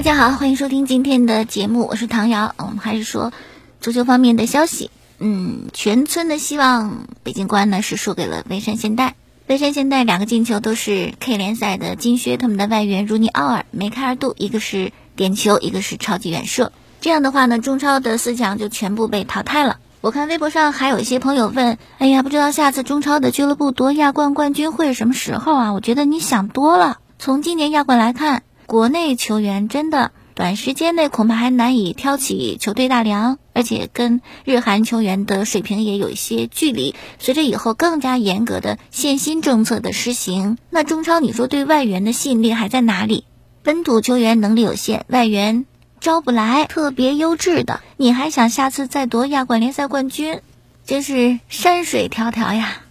[0.00, 2.54] 大家好，欢迎收听今天的节目，我是唐瑶。
[2.56, 3.34] 我们还是说
[3.82, 4.90] 足球方面的消息。
[5.18, 9.14] 嗯，全村的希望，北京国安呢是输给了蔚山现代。
[9.46, 16.72] 蔚山现代两个进球都是 K 联赛的金靴，他们的外援如尼奥尔梅开二度，一个是点球，一个是超级远射。
[17.02, 19.80] 这样的话呢，中超的四强就全部被淘汰了。
[20.00, 27.00] 我看微博上还有一些朋友问：“哎呀，不知道下次中超的俱乐部夺亚冠冠军会是什么时候啊？”我觉得你想多了。
[27.18, 28.44] 从今年亚冠来看。
[28.70, 36.94] 国内球员真的短时间内恐怕还难以挑起球队大梁，而且跟日韩球员的水平也有一些距离。
[37.18, 43.24] 随着以后更加严格的限薪政策的实行，那中超你说对外援的吸引力还在哪里？
[43.64, 45.66] 本土球员能力有限，外援
[45.98, 50.42] 招不来特别优质的，你还想下次再夺亚冠联赛冠军，
[50.86, 52.82] 真是山水迢迢呀。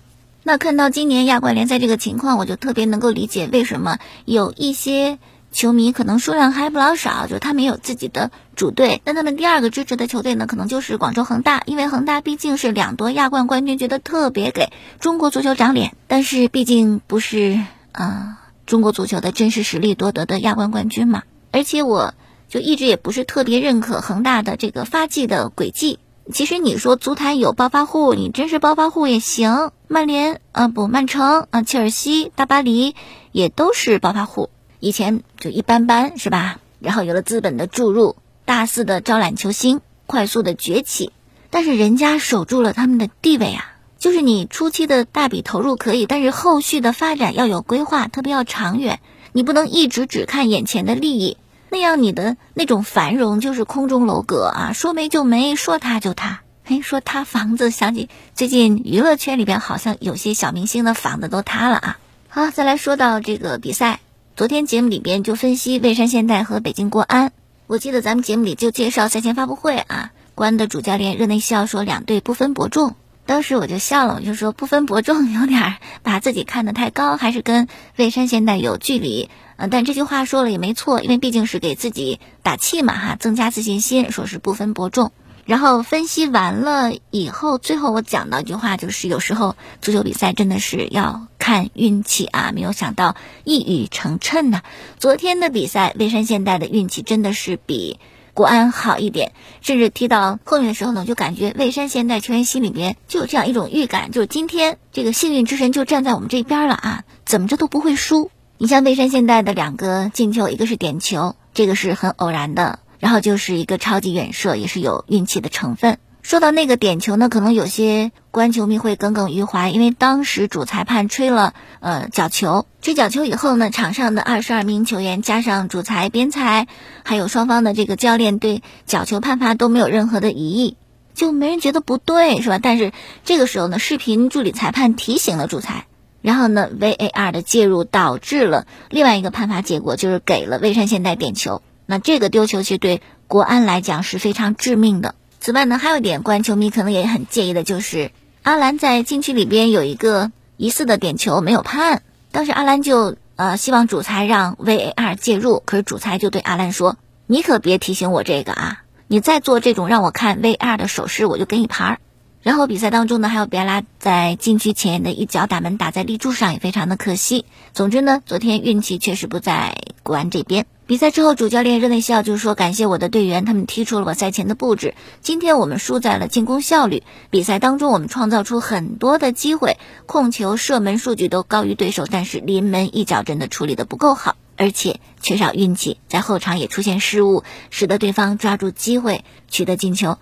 [0.44, 5.20] 那看到今年亚冠联赛这个情况，我就特别能够理解为什么有一些。
[5.52, 9.02] 球迷可能数量还不老少，就他们有自己的主队。
[9.04, 15.96] 那他们第二个支持的球队呢，可能就是广州恒大，因为恒大毕竟是两夺亚冠冠军，觉得特别给中国足球长脸。
[16.08, 17.60] 但是毕竟不是
[17.92, 21.24] 啊，中国足球的真实实力夺得的亚冠冠军嘛。
[21.52, 22.14] 而且我
[22.48, 26.00] 就一直也不是特别认可恒大的这个发迹的轨迹。
[26.32, 29.72] 其实你说足坛有暴发户，你真是暴发户也行。
[29.88, 32.96] 曼联啊，不，曼城啊，切尔西、大巴黎
[33.32, 34.52] 也都是暴发户。
[34.80, 36.60] 以前就一般般，是吧？
[36.80, 41.12] 然后有了资本的注入，大肆的招揽球星，快速的崛起。
[41.50, 43.76] 但是人家守住了他们的地位啊！
[43.98, 49.00] 就是你初期的大笔投入可以，但是后续的发展要有规划，特别要长远。
[49.34, 51.38] 你不能一直只看眼前的利益，
[51.70, 56.42] 那样你的那种繁荣就是空中楼阁啊，说没就没，说塌就塌。
[56.64, 62.00] 嘿，说塌房子，想起最近娱乐圈里边好像有些小明星的房子都塌了啊。
[62.30, 64.00] 好，再来说到这个比赛。
[64.40, 67.34] 昨天节目里边就分析蔚山现代和北京国安，
[67.68, 72.96] 我记得咱们节目里就介绍赛前发布会啊，国安的主教练热内西奥说两队不分伯仲，
[73.26, 77.68] 当时我就笑了，我就说不分伯仲有点把自己看得太高，还是跟
[77.98, 79.30] 蔚山现代有距离。
[79.58, 85.12] 嗯，但这句话说了也没错，因为毕竟是给自己打气嘛哈，增加自信心，说是不分伯仲。
[85.50, 92.52] 然后分析完了以后，最后我讲到一句话，就是有时候足球比赛真的是要看运气啊！
[92.54, 93.16] 没有想到
[93.46, 94.62] 一语成谶呐。
[95.00, 97.98] 昨天的比赛，蔚山现代的运气真的是比
[98.36, 108.30] 国安好一点，甚至踢到后面的时候呢，就感觉蔚山现代球员心里边就有这样一种预感，就是今天这个幸运之神就站在我们这边了啊，怎么着都不会输。
[108.60, 112.78] 你像蔚山现代的两个进球，一个是点球，这个是很偶然的。
[113.00, 115.98] 然后就是一个超级远射，也是有运气的成分。
[116.22, 126.68] 说到那个点球呢，可能有些观球迷会耿耿于怀，因为当时主裁判吹了呃角球，吹角球以后呢，场上的二十二名球员加上主裁、边裁，
[127.04, 130.76] 还有双方的这个教练对角球判罚都没有任何的疑义，
[131.16, 132.60] 就没人觉得不对，是吧？
[132.62, 132.92] 但是
[133.24, 135.88] 这个时候呢，视频助理裁判提醒了主裁，
[136.22, 141.64] 然后呢，VAR 的介入导致了另外一个判罚结果，就是给了蔚山现代点球。
[141.92, 145.16] 那这个丢球其实对国安来讲是非常致命的。
[145.40, 148.12] 此外呢，还有一点，观球迷可能也很介意的，就是
[148.44, 156.96] 阿兰在禁区里边有一个疑似的点球没有判，当时阿兰就呃希望主裁让 VAR 介入，可是主裁就对阿兰说
[157.26, 162.00] ：“你可别提醒我这个啊，你再做这种让我看 VAR 的手势，我就给你牌儿。”
[162.44, 167.46] 然后比赛当中呢，还有别拉在禁区前沿的一脚打门打在立柱上，也非常的可惜。
[167.74, 170.68] 总之呢，昨天运气确实不在国安这边。
[170.90, 174.96] 比赛之后，主教练热内西奥就说：“感谢我的队员，他们踢出了我赛前的布置。
[175.22, 177.04] 今天我们输在了进攻效率。
[177.30, 179.78] 比赛当中，我们创造出很多的机会，
[180.08, 190.18] 控球、射门数据都高于对手，但是临门一脚真的处理的不够好，而且缺少运气，在后场也出现失误，使得对方抓住机会取得进球。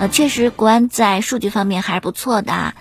[0.00, 2.74] 呃，确实，国安在数据方面还是不错的啊。”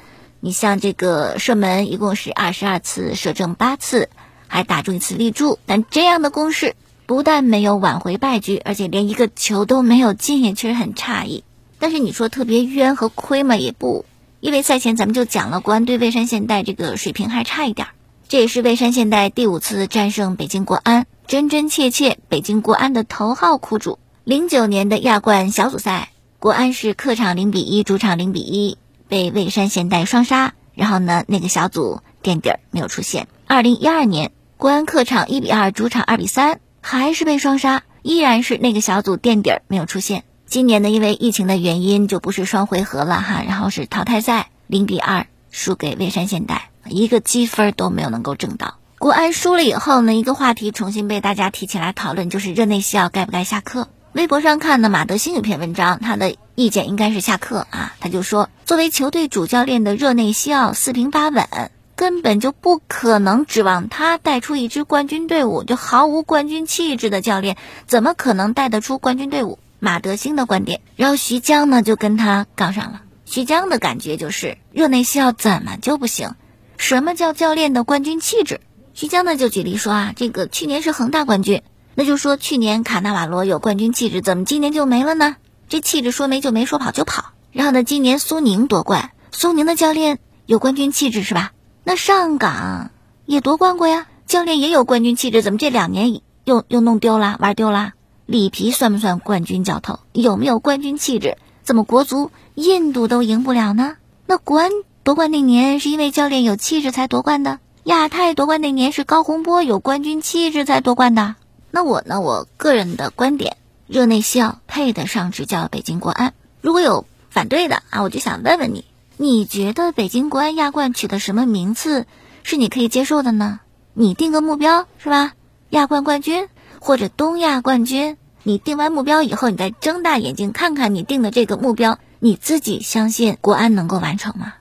[0.46, 4.10] 你像这个射门一共是二十二次，射正八次，
[4.50, 5.58] 还打中一次立柱。
[5.66, 6.76] 但这样的攻势
[7.06, 11.46] 不但没有挽回败局，而且连一个球都没有进，也确实很诧异。
[11.80, 14.04] 但是你说特别冤和亏嘛，也不，
[14.42, 17.94] 因为赛前咱们就讲了，国安对蔚山现代这个水平还差一点儿。
[18.28, 23.98] 这也是蔚山现代第五次战胜北京国安，真真切切北京国安的头号苦主。
[24.26, 26.10] 零九年的亚冠小组赛，
[26.40, 28.78] 国安是客场零比一，主场零比一。
[29.14, 33.28] 被蔚山现代双杀，然后呢，那个小组垫底儿没有出现。
[33.46, 40.24] 二零一二年，国安客场一比二，主场二比三，还是被双杀，依然是那个小组垫底儿没有出现。
[40.48, 48.80] 今年呢，因为疫情的原因，就不是双回合了哈，然后是淘汰赛，零比二输给蔚山现代，一个积分都没有能够挣到。
[48.98, 53.90] 国安输了以后呢，一个话题重新被大家提起来讨论，就是热内西奥该不该下课。
[54.14, 57.96] 微博上看呢，马德兴有篇文章，他的意见应该是下课啊。
[58.00, 61.48] 他就说，作为球队主教练的热内西奥四平八稳，
[61.96, 65.64] 根本就不可能指望他带出一支冠军队伍。
[65.64, 67.58] 就毫无冠军气质的教练，
[67.88, 69.58] 怎么可能带得出冠军队伍？
[69.80, 73.02] 马德兴的观点，然后徐江呢就跟他杠上了。
[73.26, 76.36] 徐江的感觉就是，热内西奥怎么就不行？
[76.78, 78.62] 什么叫教练的冠军气质？
[78.94, 81.64] 徐江呢就举例说啊，这个去年是恒大冠军，
[81.96, 85.36] 那就说去年卡纳瓦罗有冠军气质，怎么今年就没了呢？
[85.70, 87.32] 这气质说没就没，说跑就跑。
[87.52, 91.52] 然后呢，今年苏宁夺冠，苏宁的教练有冠军气质是吧？
[91.84, 92.92] 那上港
[93.26, 97.94] 也夺冠过呀，教练也有冠军气质，怎么这两年又又弄丢了，玩丢了？
[98.26, 100.00] 里皮算不算冠军教头？
[100.14, 101.38] 有没有冠军气质？
[101.62, 103.98] 怎么国足印度都赢不了呢？
[104.26, 104.72] 那国安
[105.04, 107.60] 夺冠那年是因为教练有气质才夺冠的。
[107.84, 111.36] 亚太夺冠那年是高洪波有冠军气质才夺冠的。
[111.76, 112.22] 那我呢？
[112.22, 116.36] 我个人的观点，热内西奥配得上执教北京国安。
[116.62, 118.86] 如果有反对的啊，我就想问问你，
[119.18, 122.06] 你觉得北京国安亚冠取得什么名次
[122.44, 123.60] 是你可以接受的呢？
[123.96, 125.34] 你定个目标是吧？
[125.72, 126.48] 亚冠冠军。
[126.80, 134.54] 或者东亚冠军，你定完目标以后，你再睁大眼睛看看你定的这个目标，你自己相信国安能够完成吗？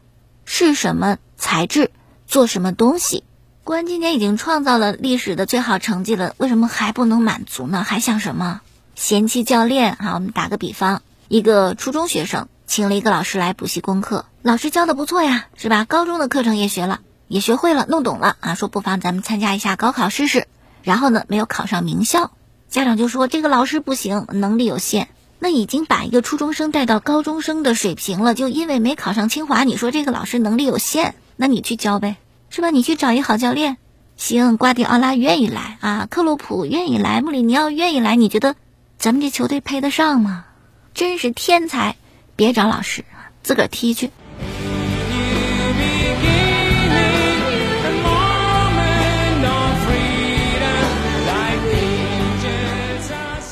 [0.46, 1.90] 是什么材质，
[2.26, 3.24] 做什么东西？
[3.64, 7.84] 国安今年已经创造了历史的最好成绩了，为什么还不能满足呢？
[7.84, 8.60] 还想什么？
[8.96, 9.96] 嫌弃教练？
[10.00, 15.84] 好，我们打个比方，一个初中学生请了一个老师来补习功课，老师教的不错呀，是吧？
[15.84, 20.48] 高中的课程也学了，也学会了，弄懂了啊，说不妨咱们参加一下高考试试。
[20.82, 22.32] 然后呢，没有考上名校，
[22.68, 25.08] 家长就说这个老师不行，能力有限。
[25.38, 32.16] 那已经把一个初中生带到高中生的水平了，就因为没考上清华，你说这个老师能力有限，那你去教呗，
[32.54, 32.68] 是吧？
[32.68, 33.78] 你去找一好教练，
[34.18, 38.56] 行，瓜迪奥拉愿意来啊，克洛普愿意来，穆里尼奥愿意来，你觉得
[38.98, 40.44] 咱们这球队配得上吗？
[40.92, 41.96] 真是天才，
[42.36, 43.06] 别找老师，
[43.42, 44.10] 自个儿踢去。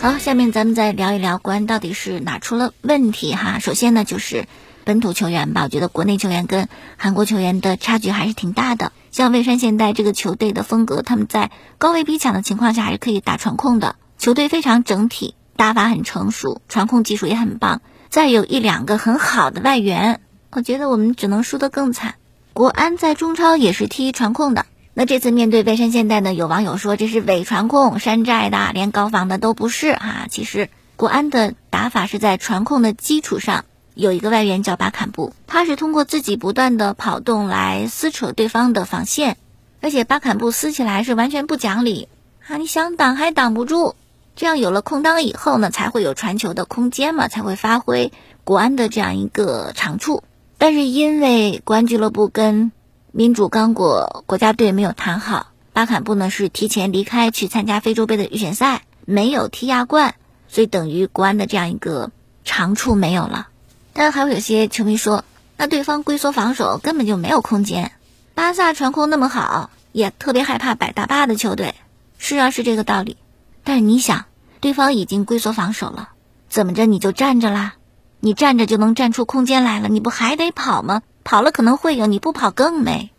[0.02, 3.60] 好，下面咱们再聊一聊国安到底是哪出了问题哈。
[3.60, 4.46] 首先呢，就是
[4.84, 8.92] 本土球员吧，我觉得国内球员跟韩国球员的差距还是挺大的。
[9.10, 17.82] 像蔚山现代这个球队的风格，他们在高位逼抢的情况下还是可以打传控的，球队非常整体，打法很成熟，传控技术也很棒。
[18.08, 22.14] 再有一两个很好的外援，我觉得我们只能输得更惨。
[22.52, 24.66] 国安在中超也是踢传控的。
[24.92, 26.34] 那这次面对蔚山现代呢？
[26.34, 30.26] 有网友说这是伪传控、山寨的，连高仿的都不是哈。
[30.28, 33.64] 其实国安的打法是在传控的基础上，
[34.00, 39.36] 有一个外援叫巴坎布，他是通过自己不断的跑动来撕扯对方的防线，
[39.82, 42.08] 而且巴坎布撕起来是完全不讲理
[42.48, 42.56] 啊！
[42.56, 43.94] 你想挡还挡不住，
[44.36, 48.10] 这样有了空当以后呢，才会有传球的空间嘛，才会发挥
[48.42, 50.22] 国安的这样一个长处。
[50.56, 52.72] 但是因为国安俱乐部跟
[53.12, 60.14] 民主刚果国家队没有谈好，巴坎布呢是提前离开去参加非洲杯的预选赛，没有踢亚冠，
[60.48, 62.10] 所以等于国安的这样一个
[62.46, 63.48] 长处没有了。
[63.92, 65.24] 但，还会有些球迷说，
[65.56, 67.92] 那对方龟缩防守根本就没有空间。
[68.34, 71.74] 巴萨传控那么好，也特别害怕摆大巴的球队，
[72.18, 73.16] 是啊，是这个道理。
[73.64, 74.24] 但是你想，
[74.60, 76.10] 对方已经龟缩防守了，
[76.48, 77.74] 怎么着你就站着啦？
[78.20, 81.02] 你站着就能站出空间来了，你不还得跑吗？
[81.24, 83.10] 跑了可能会有，你不跑更没。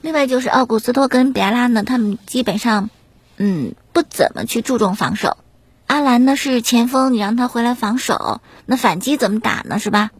[0.00, 2.88] 另外就是奥古斯托跟比埃拉呢，他们基本上，
[3.36, 5.36] 嗯，不怎么去注重防守。
[5.86, 9.78] 阿兰呢是前锋，你让他回来防守，那反击怎么打呢？
[9.78, 10.10] 是吧？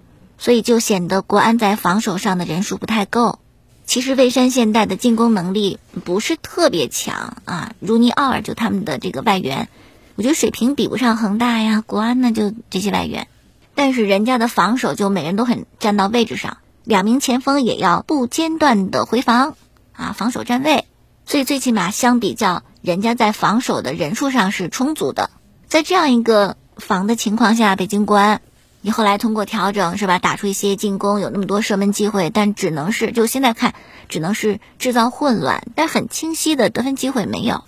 [0.41, 3.39] 所以就显得国安在防守上的人数不太够。
[3.85, 9.69] 其实蔚山现代的进攻能力不是特别强啊，如尼奥尔就他们的这个外援，
[10.15, 11.85] 我觉得水平比不上恒大呀。
[11.87, 13.29] 国安呢就这些外援，
[13.75, 16.57] 但是人家的防守就每人都很站到位置上。
[16.85, 19.57] 两名前锋也要不间断的回防
[19.93, 20.87] 啊，防守站位，
[21.27, 25.31] 所以最起码相比较，人家在防守的人数上是充足的。
[25.69, 28.41] 在这样一个防的情况下，北京国安，
[28.83, 33.75] 你后来通过调整是吧，打出一些进攻，有那么多射门机会，但只能是就现在看，
[34.09, 37.65] 只能是制造混乱，但很清晰的得分机会没有。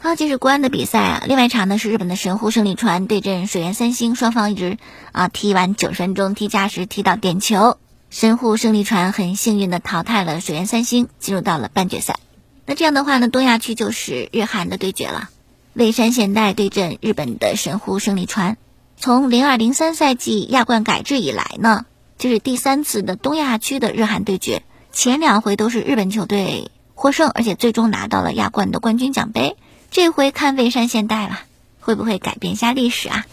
[0.00, 1.22] 好，这是国安的比赛啊。
[1.26, 4.76] 另外一场呢是日本的神户胜利船对阵水原三星，双方一直
[5.12, 7.78] 啊踢完九十分钟，踢加时踢到点球。
[8.10, 12.18] 神户胜利船很幸运的淘汰了水原三星，进入到了半决赛。
[12.66, 15.30] 那这样的话呢，东亚区就是日韩的对决了。
[15.72, 18.58] 蔚山现代对阵日本的神户胜利船。
[19.00, 21.86] 从零二零三赛季亚冠改制以来呢，
[22.18, 24.62] 这是第三次的东亚区的日韩对决。
[24.92, 29.56] 前两回都是日本球队获胜，而且最终拿到了亚冠的冠军奖杯。
[29.90, 31.40] 这回看蔚山现代了，
[31.80, 33.24] 会不会改变一下历史啊？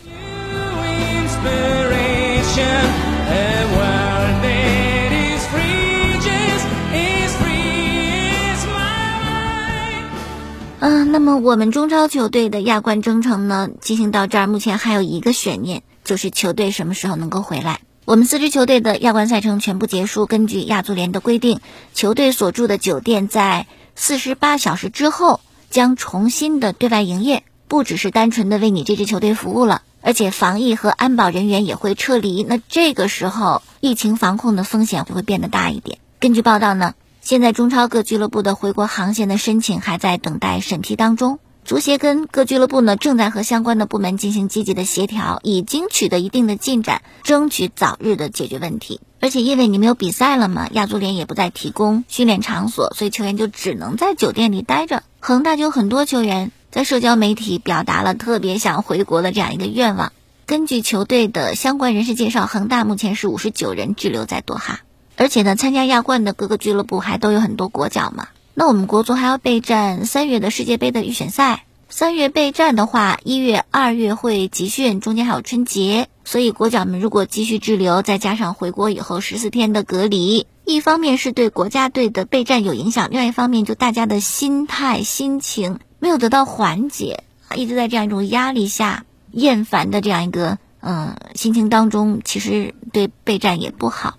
[11.18, 17.80] 那么我们中超球队的亚冠征程呢，进行到这儿，目前还有一个悬念，就是球队什么时候能够回来。
[18.06, 21.60] 我们四支球队的亚冠赛程全部结束，根据亚足联的规定，
[21.96, 25.40] 球队所住的酒店在四十八小时之后
[25.72, 32.44] 将重新的对外营业，不只是单纯的为你这支球队服务了，而且防疫和安保人员也会撤离。
[32.44, 35.98] 那这个时候，疫情防控的风险就会变得大一点。
[36.20, 36.94] 根据报道呢。
[37.28, 49.02] 现在中超各俱乐部的回国航线的申请还在等待审批当中，足协跟各俱乐部呢正在和相关的部门进行积极的协调，已经取得一定的进展，争取早日的解决问题。
[49.20, 55.04] 而且因为你没有比赛了嘛，亚足联也不再提供训练场所，所以球员就只能在酒店里待着。
[55.20, 60.14] 恒大就有很多球员在社交媒体表达了特别想回国的这样一个愿望。
[60.46, 64.80] 根据球队的相关人士介绍，恒大目前是五十九人滞留在多哈。
[65.18, 68.30] 而且呢，参加亚冠的各个俱乐部还都有很多国脚嘛。
[68.54, 71.64] 那我们国足还要备战三月的世界杯的预选赛。
[71.90, 76.08] 三月备战的话，一月、二月会集训，中间还有春节。
[76.26, 87.24] 所以国脚们如果继续滞留，再加上回国以后十四天的隔离，一方面是对国家队的备战有影响，另外一方面就大家的心态、心情没有得到缓解，
[87.56, 94.16] 一直在这样一种压力下、厌烦的这样一个嗯心情当中，其实对备战也不好。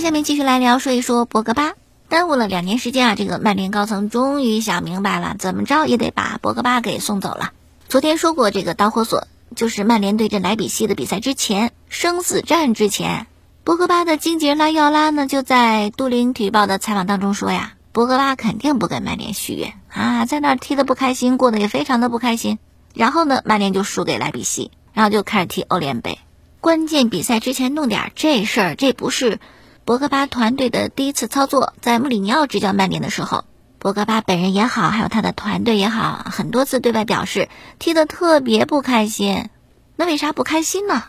[0.00, 1.74] 下面继续来聊，说一说博格巴。
[2.08, 7.52] 耽误了两年时间啊，这个曼联高层终于想明白了，怎么着也得把博格巴给送走了。
[7.88, 9.26] 昨天说过，这个导火索
[9.56, 13.26] 就是曼联对阵莱比锡的比赛之前，生死战之前，
[13.64, 22.58] 博格巴的经纪人拉奥拉呢就在都灵体育报的采访当中说呀，博格巴肯定不跟曼联续约啊，在那儿踢的不开心，过得也非常的不开心。
[22.94, 26.18] 然后呢，曼联就输给莱比锡，然后就开始踢欧联杯。
[26.60, 29.40] 关键比赛之前弄点这事儿，这不是。
[29.86, 33.44] 博格巴团队的第一次操作，在穆里尼奥执教曼联的时候，
[33.78, 39.48] 博格巴本人也好，还有他的团队也好，很多次对外表示踢得特别不开心。
[39.94, 41.04] 那为啥不开心呢？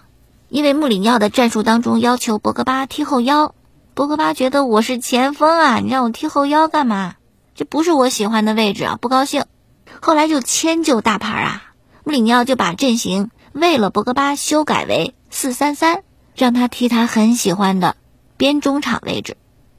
[0.48, 3.56] 因为穆里尼奥的战术当中要求博格巴踢后腰，
[3.96, 7.16] 博格巴觉得我是前锋啊，你让我踢后腰干嘛？
[7.56, 9.46] 这不是我喜欢的位置啊，不高兴。
[10.00, 11.64] 后来就迁就大牌啊，
[12.04, 16.04] 穆里尼奥就把阵型为了博格巴修改为四三三，
[16.36, 17.96] 让他踢他很喜欢的。
[18.38, 19.36] 边中场位置，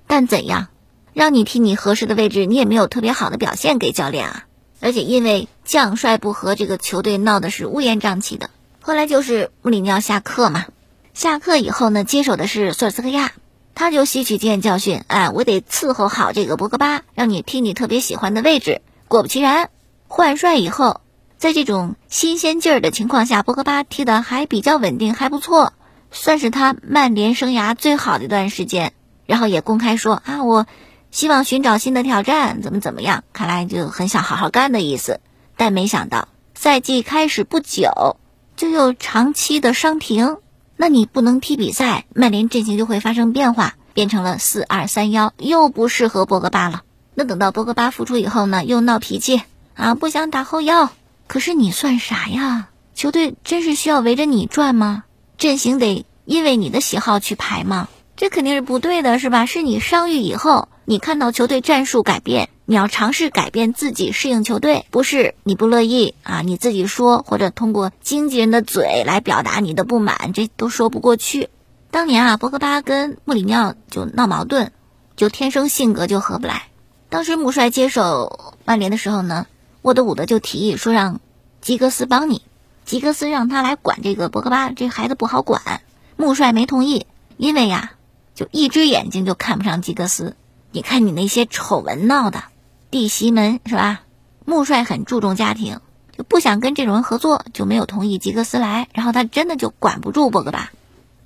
[0.06, 0.68] 但怎样
[1.14, 4.44] 让你踢你合适的位置，你也没有特别好的表现给教练啊！
[4.80, 8.50] 而且因为将帅不和，这个球队闹的是乌烟瘴气的。
[8.80, 10.66] 后来就是穆里尼奥下课嘛，
[11.14, 13.32] 下课以后呢，接手的是索尔斯克亚，
[13.74, 18.80] 他就吸取经验教训，哎，我得伺候好这个博格巴，让你踢你特别喜欢的位置。
[19.08, 19.70] 果不其然，
[20.06, 21.00] 换帅以后，
[21.38, 25.72] 在这种新鲜劲儿的情况下，博格巴踢的还比较稳定，还不错。
[26.10, 28.92] 算是他曼联生涯最好的一段时间，
[29.26, 30.66] 然后也公开说啊，我
[31.10, 33.24] 希望寻找新的挑战，怎么怎么样？
[33.32, 35.20] 看来就很想好好干的意思。
[35.56, 38.16] 但没想到赛季开始不久，
[38.56, 40.36] 就又长期的伤停，
[40.76, 46.82] 那你不能踢比赛，曼联阵型就会发生变化，变成了四二三幺，又不适合博格巴了。
[47.14, 49.42] 那等到博格巴复出以后呢，又闹脾气
[49.74, 50.90] 啊，不想打后腰。
[51.26, 52.68] 可是你算啥呀？
[52.94, 55.04] 球队真是需要围着你转吗？
[55.38, 57.88] 阵型得因为你的喜好去排吗？
[58.16, 59.46] 这肯定是不对的，是吧？
[59.46, 66.42] 是你伤愈以后，你看到球队战术改变，你要尝试改变自己适应球队，不是你不乐意啊？
[66.42, 71.48] 你自己说或者通过经纪人的嘴来表达你的不满，这都说不过去。
[71.92, 74.72] 当年啊，博格巴跟穆里尼奥就闹矛盾，
[75.14, 76.64] 就天生性格就合不来。
[77.08, 79.46] 当时穆帅接手曼联的时候呢，
[79.82, 81.20] 沃德伍德就提议说让
[81.60, 82.42] 吉格斯帮你。
[82.88, 85.82] 吉格斯让他来管这个博格巴，这孩子不好管。
[86.16, 87.92] 穆帅没同意，因为呀，
[88.34, 90.36] 就一只眼睛就看不上吉格斯。
[90.72, 92.44] 你看你那些丑闻闹的，
[92.90, 94.00] 弟媳门是吧？
[94.46, 95.80] 穆帅很注重家庭，
[96.16, 98.88] 就不想跟这种人合作，就没有同意吉格斯来。
[98.94, 100.70] 然后他真的就管不住博格巴。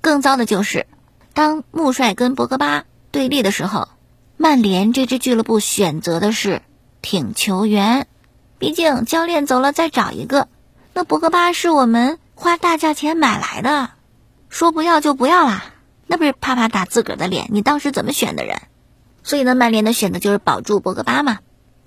[0.01, 0.85] 更糟的就是，
[1.33, 3.87] 当穆帅跟博格巴对立的时候，
[4.35, 6.61] 曼联这支俱乐部选择的是
[7.01, 8.05] 挺球员，
[8.59, 10.49] 毕竟教练走了，再找一个。
[10.95, 13.89] 那博格巴是我们花大价钱买来的，
[14.49, 15.65] 说不要就不要啦，
[16.05, 17.47] 那不是啪啪打自个儿的脸？
[17.49, 18.61] 你当时怎么选的人？
[19.23, 21.39] 所以呢，曼联的选择就是保住博格巴嘛。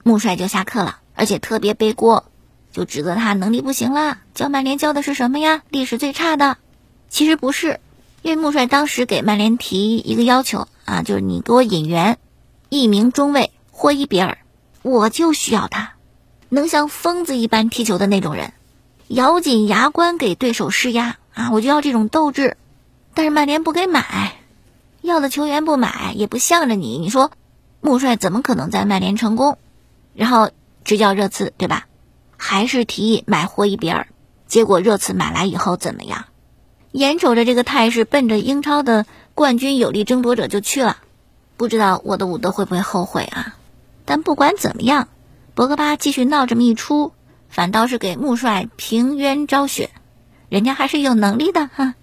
[0.03, 2.25] 穆帅就下课了，而且特别背锅，
[2.73, 5.63] 就指责他能力不行了，教曼联教的是什么呀？
[5.69, 6.59] 历史最差的。
[7.09, 7.79] 其实不是，
[8.23, 12.19] 因为穆帅当时给曼联提一个要求啊，就是你给我引援
[12.69, 14.39] 一名中卫霍伊比尔，
[14.83, 15.93] 我就需要他，
[16.49, 18.53] 能像疯子一般踢球的那种人，
[19.09, 22.57] 咬紧牙关给对手施压啊，我就要这种斗志。
[23.15, 24.37] 但是曼联不给买，
[25.01, 27.31] 要的球员不买，也不向着你，你说
[27.81, 29.59] 穆帅怎么可能在曼联成功？
[30.15, 30.51] 然后
[30.85, 31.87] 执教热刺，对吧？
[32.37, 34.09] 还是提议买霍伊比尔，
[34.47, 36.25] 结果热刺买来以后怎么样？
[36.93, 40.99] 眼瞅着这个态势，奔着英超的冠军有力争夺者就去了，
[41.57, 43.57] 不知道沃德伍德会不会后悔啊？
[44.05, 45.09] 但不管怎么样，
[45.55, 47.13] 博格巴继续闹这么一出，
[47.49, 49.91] 反倒是给穆帅平冤昭雪，
[50.49, 51.95] 人家还是有能力的哈。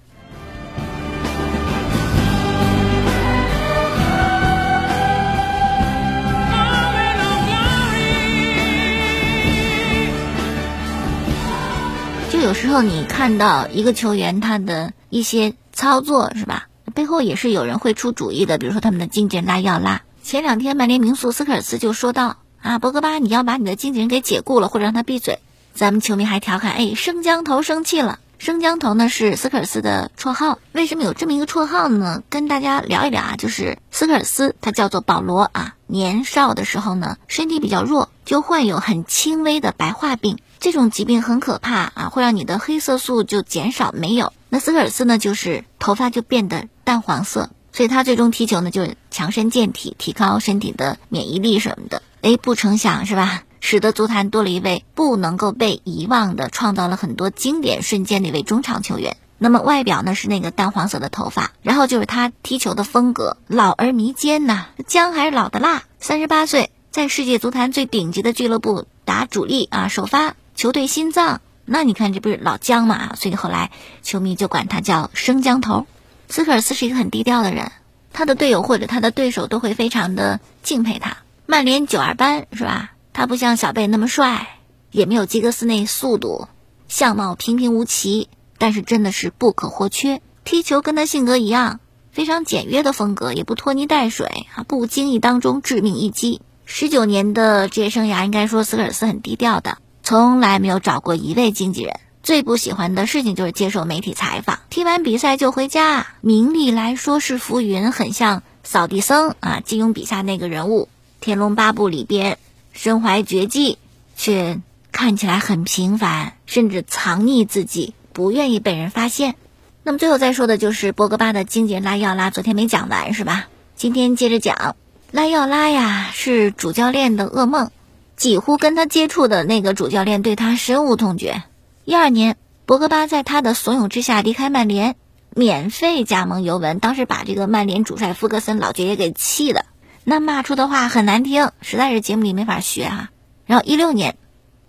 [12.32, 18.58] 就有时候你看到一个球员他的一些操作是吧，背后也是有人会出主意的。
[18.58, 25.40] 比如说他们的经纪人拉要拉，前两天曼联名宿斯科尔斯就说到啊，博格巴你要把你的经纪人给解雇了，或者让他闭嘴。
[25.74, 28.20] 咱们球迷还调侃，哎，生姜头生气了。
[28.38, 32.24] 生姜头呢是斯科尔斯的绰号，为什么有这么一个绰号呢？
[32.30, 40.38] 跟大家聊一聊啊，就是斯科尔斯他叫做保罗啊，年少的时候呢身体比较弱，就患有很轻微的白化病。
[40.62, 44.32] 这种疾病很可怕啊，会让你的黑色素就减少没有。
[44.48, 52.02] 那斯科尔斯呢，就是头发就变得淡黄色，所以他最终踢球呢就是强身健体，提高身体的免疫力什么的。
[52.24, 53.44] 哎，不成想是吧？
[53.60, 59.18] 使得足坛多了一位不能够被遗忘的，创造了很多经典瞬间的一位中场球员。
[59.38, 65.84] 那么外表呢是那个淡黄色的头发，然后就是他踢球的风格，老而弥坚呐，姜还是老的辣。
[66.00, 70.36] 三十八岁，在世界足坛最顶级的俱乐部打主力啊，首发。
[70.56, 73.16] 球队心脏，那你看这不是老姜嘛？
[73.16, 75.88] 所以后来球迷就管他叫生姜头。
[76.30, 77.70] 斯科尔斯是一个很低调的人，
[78.14, 81.18] 他的队友或者他的对手都会非常的敬佩他。
[81.54, 82.94] 曼联九二班是吧？
[83.14, 84.58] 他不像小贝那么帅，
[84.90, 86.48] 也没有吉格斯那速度，
[86.88, 90.20] 相貌平平无奇，但是真的是不可或缺。
[90.46, 91.80] 踢球跟他性格一样，
[92.12, 96.42] 非常简约的风格，也不拖泥带水啊，不经意当中致命一击。
[96.66, 99.78] 十九年的职业生涯，应该说斯科尔斯很低调的。
[100.02, 104.58] 从来没有找过一位经纪人，最不喜欢的事情就是接受媒体采访。
[104.72, 110.90] 踢完比赛就回家，名利来说是浮云，很像扫地僧啊，金庸笔下那个人物。
[111.24, 112.38] 《天龙八部》里边
[112.74, 113.78] 身怀绝技，
[114.18, 114.60] 却
[114.92, 119.36] 看起来很平凡，甚至藏匿自己，不愿意被人发现。
[119.84, 123.48] 那么最后再说的就是博格巴的经纪人拉要拉，昨天没讲完是吧？
[123.78, 124.76] 今天接着讲，
[125.12, 127.72] 拉要拉呀，是主教练的噩梦。
[128.18, 131.44] 几乎跟他接触的那个主教练对他深恶痛绝。
[131.86, 134.98] 一二年，博格巴在他的怂恿之下离开曼联，
[135.34, 139.64] 免费加盟尤文，当时把这个曼联主帅弗格森老爵爷给气的，
[140.04, 143.10] 那骂出的话很难听，实在是节目里没法学啊。
[143.46, 144.18] 然后一六年，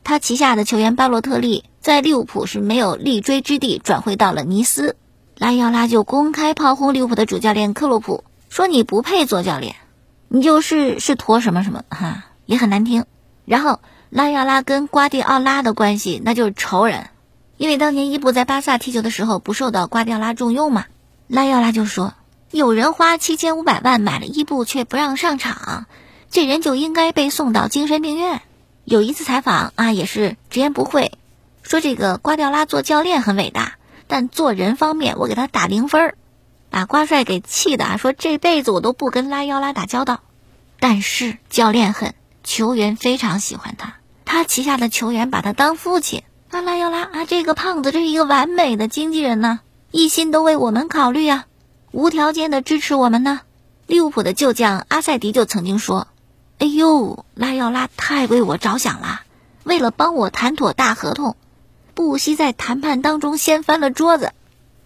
[0.04, 4.96] 他旗下的球员巴洛特利在利物浦是没有立锥之地，转会到了尼斯，
[5.36, 9.74] 拉伊奥拉就公开炮轰利物浦的主教练克洛普，说你不配做教练，
[10.28, 13.04] 你就是是坨什么什么哈，也很难听。
[13.44, 17.08] 然后拉亚拉跟瓜迪奥拉的关系那就是仇人，
[17.56, 20.86] 因为当年伊布在巴萨踢球的时候不受到瓜迪奥拉重用嘛，
[21.26, 22.14] 拉亚拉就说
[22.54, 25.86] 有人花七千五百万买了伊布却不让上场，
[26.30, 28.42] 这人就应该被送到精神病院。
[28.84, 31.10] 有一次采访啊，也是直言不讳，
[31.64, 33.74] 说这个瓜迪奥拉做教练很伟大，
[34.06, 36.14] 但做人方面我给他打零分儿，
[36.70, 40.20] 把瓜帅给气的啊，说这辈子我都不跟拉亚拉打交道。
[40.78, 42.14] 但是教练很。
[42.44, 43.94] 球员非常喜欢他，
[44.26, 46.22] 他旗下的球员把他当父亲。
[46.50, 51.46] 阿拉要拉啊，这个胖子这是一个完美的经纪人呢，一心都为我们考虑啊，
[51.94, 53.42] 无条件的支持我们呢。
[53.86, 56.08] 利物浦的旧将阿塞迪就曾经说
[56.58, 59.20] ：“哎呦，拉要拉太为我着想了，
[59.62, 61.36] 为了帮我谈妥大合同，
[61.94, 64.32] 不惜在谈判当中掀翻了桌子。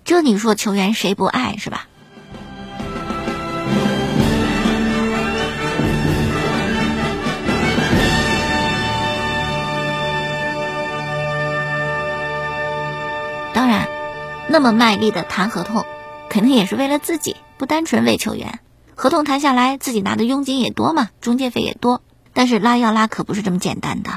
[0.05, 1.87] 这你说球员谁不爱是吧？”
[13.55, 13.89] 当然，
[14.49, 15.87] 那么卖力的谈合同，
[16.29, 18.61] 肯定也是为了自己，不单纯为球员。
[18.95, 22.03] 合同谈下来，自己拿的佣金也多嘛，中介费也多。
[22.33, 24.11] 但是拉要拉可不是这么简单的，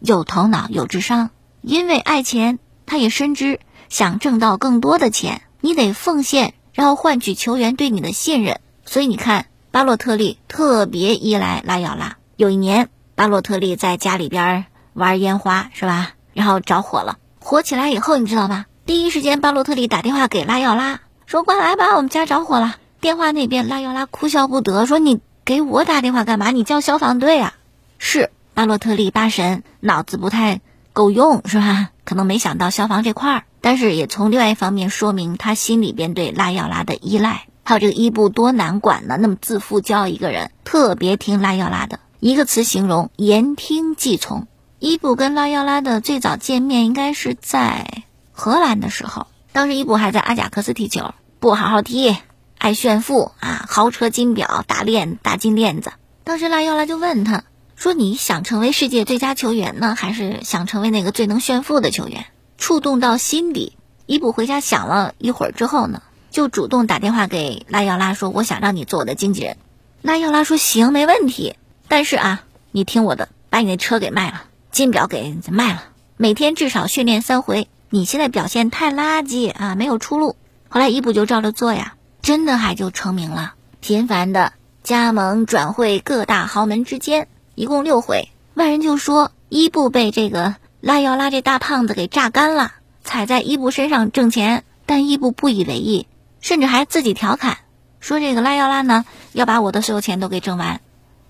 [0.00, 1.30] 有头脑，有智商。
[1.60, 8.60] 因为爱钱，他也深知想挣到更多的钱，你得奉献，然后换取球员对你的信任。
[8.84, 12.16] 所以你看，巴洛特利特别依赖拉要拉。
[12.36, 16.12] 有一年，巴洛特利在家里边玩烟花，是吧？
[16.32, 17.18] 然后着火了。
[17.40, 18.66] 火起来以后，你知道吧？
[18.86, 22.76] 第一时间巴洛特利打电话给拉药拉，说快来吧，我们家着火了。
[23.02, 26.50] 电话那边拉要拉哭笑不得，说你给我打电话干嘛？
[26.52, 27.52] 你叫消防队啊？
[27.98, 30.62] 是巴洛特利八神脑子不太
[30.94, 31.90] 够用是吧？
[32.04, 37.44] 可能没想到消防这块儿，但是也从另外一方面说明他心里边对拉要拉的依赖。
[37.62, 42.00] 还有这个伊布多难管呢，那么自负骄傲一个人，特别听拉要拉的。
[42.20, 44.46] 一个词形容：言听计从。
[44.78, 49.26] 伊布跟拉要拉的最早见面应该是在荷兰的时候，
[49.58, 52.16] 当时伊布还在阿贾克斯踢球，不好好踢，
[52.58, 55.90] 爱炫富啊，豪车金表、大链、大金链子。
[56.22, 57.42] 当时拉药拉就问他。
[57.74, 62.26] 说你想成为世界最佳球员呢，还是想成为那个最能炫富的球员？
[62.56, 63.76] 触动到心底。
[64.06, 69.56] 伊布回家想了一会儿之后呢，就主动打电话给拉药拉说：“我想让你做我的经纪人。”
[70.02, 71.56] 拉药拉说：“行，没问题。
[71.88, 75.82] 但是啊，你听我的，把你的车给卖了，金表给卖了，
[76.16, 77.66] 每天至少训练三回。
[77.90, 80.36] 你现在表现太垃圾啊，没有出路。”
[80.68, 87.28] 后来伊布就照着做呀，真的还就成名了，频繁的加盟转会各大豪门之间。
[87.54, 92.72] 一共六回，外人就说伊布被这个拉要拉这大胖子给榨干了，
[93.02, 94.64] 踩在伊布身上挣钱。
[94.86, 96.06] 但伊布不以为意，
[96.40, 97.58] 甚至还自己调侃
[98.00, 100.80] 说：“这个拉要拉呢，要把我的所有钱都给挣完。”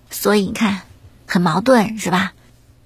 [0.09, 0.81] 所以你看，
[1.27, 2.31] 很矛盾是吧？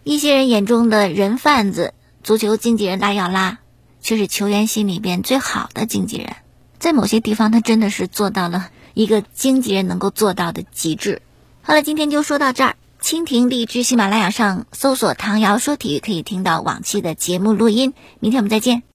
[0.03, 3.59] 一些人眼中的人贩子，足球经纪人拉要拉，
[4.03, 6.35] 却是球员心里边最好的经纪人。
[6.77, 11.23] 在某些地方，他真的是做到了一个经纪人能够做到的极致。
[11.63, 12.75] 好了，今天就说到这儿。
[13.01, 17.93] 蜻蜓、荔枝、喜马拉雅上搜索“唐瑶说体育”，可以听到往期的节目录音。
[18.19, 18.83] 明天我们再见。